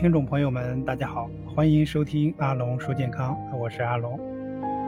[0.00, 4.18] 听众朋友们，大家好，欢迎收听阿龙说健康，我是阿龙。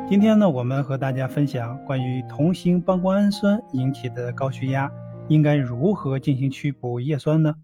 [0.08, 4.90] 今天呢，我们和大家分享关于同型半胱氨酸引起的高血压，
[5.28, 7.56] 应该如何进行去补叶酸呢？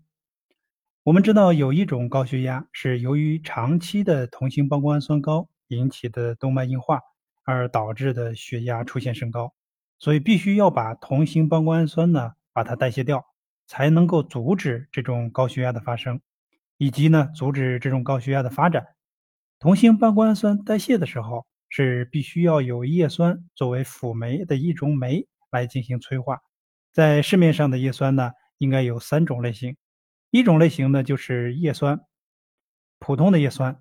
[1.04, 7.00] 我们知道有一种高血压是由于长期的同型半胱氨酸高引起的动脉硬化
[7.44, 9.54] 而导致的血压出现升高，
[9.98, 13.24] 所以必须要把同型半胱氨酸呢把它代谢掉，
[13.66, 16.20] 才能够阻止这种高血压的发生。
[16.78, 18.86] 以及呢，阻止这种高血压的发展。
[19.58, 26.38] 同型半胱氨酸代谢的时候，是必须要有叶酸作为辅酶的一种酶来进行催化。
[26.92, 29.76] 在市面上的叶酸呢，应该有三种类型。
[30.30, 32.00] 一种类型呢就是叶酸，
[32.98, 33.74] 普通的叶酸；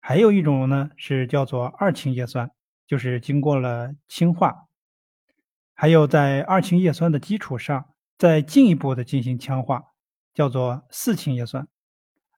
[0.00, 2.50] 还有一种呢是叫做二氢叶酸，
[2.86, 4.66] 就是经过了氢化。
[5.74, 9.82] 还有在二氢叶酸的基础上，再进一步的进行强化，
[10.32, 11.66] 叫做四氢叶酸。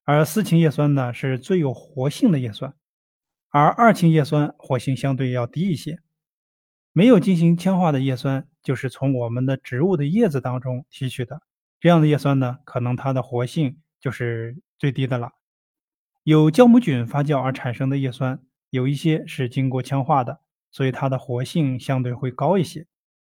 [0.08, 2.73] 而四氢叶酸呢是最有活性的叶酸，
[3.51, 5.98] 而二氢叶酸活性相对要低一些。
[6.95, 11.42] 没有进行羟化的叶酸，就是从我们的植物的叶子当中提取的，
[11.78, 15.32] 这样的叶酸呢，可能它的活性就是最低的了。
[16.22, 22.87] 有酵母菌发酵而产生的叶酸，有一些是经过羟化的，所以它的活性相对会高一些。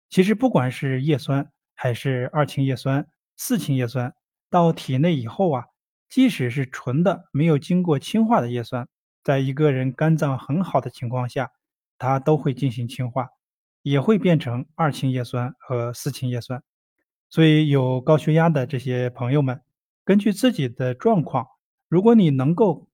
[0.09, 4.15] 其实不管是叶酸还是二氢叶酸、四氢叶酸，
[4.49, 5.65] 到体内以后啊。
[6.09, 8.89] 即使是纯的没有经过氢化的叶酸，
[9.23, 11.51] 在一个人肝脏很好的情况下，
[11.99, 13.29] 它都会进行氢化，
[13.83, 16.63] 也会变成二氢叶酸和四氢叶酸。
[17.29, 19.61] 所以有高血压的这些朋友们，
[20.03, 21.47] 根据自己的状况，
[21.89, 22.89] 如果你能够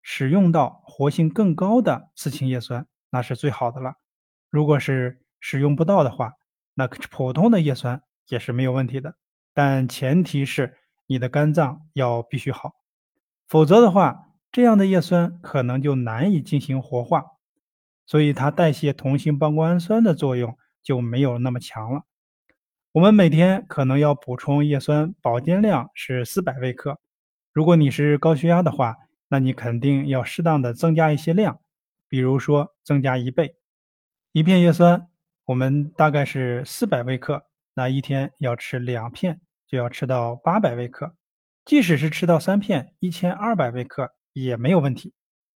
[0.00, 3.94] 使用到活性更高的四氢叶酸，那是最好的了。
[4.48, 6.34] 如果是使用不到的话，
[6.74, 9.16] 那普通的叶酸也是没有问题的，
[9.52, 10.78] 但前提是。
[11.06, 12.74] 你的肝脏要必须好，
[13.46, 17.24] 否则的话，这样的叶酸可能就难以进行活化，
[18.06, 22.02] 所以它代谢同型半胱氨酸的作用就没有那么强了。
[22.92, 27.00] 我们每天可能要补充叶酸，保健量是四百微克。
[27.52, 28.96] 如果你是高血压的话，
[29.28, 31.60] 那你肯定要适当的增加一些量，
[32.08, 33.56] 比如说增加一倍。
[34.32, 35.08] 一片叶酸
[35.46, 39.40] 我们大概是四百微克，那一天要吃两片。
[39.66, 41.14] 就要吃到八百微克，
[41.64, 45.12] 即使是吃到三片一千二百微克也没有问题，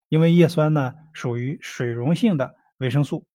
[0.09, 3.25] 因为叶酸呢属于水溶性的维生素，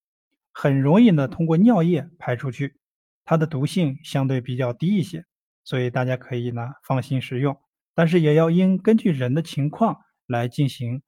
[0.52, 2.78] 很容易呢通过尿液排出去，
[3.24, 5.24] 它的毒性相对比较低一些，
[5.64, 7.60] 所以大家可以呢放心食用，
[7.94, 11.02] 但是也要应根据人的情况来进行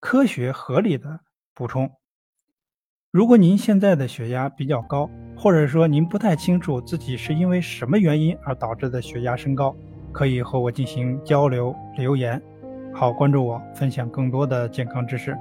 [0.00, 1.20] 科学合理的
[1.54, 1.90] 补充。
[3.10, 9.74] 如果您现在的血压比较高，或者说您不太清楚自己是因为什么原因而导致的血压升高，
[10.12, 12.38] 可以和我进行交流留言。
[12.92, 15.34] 好，关注我，分享更多的健康知识。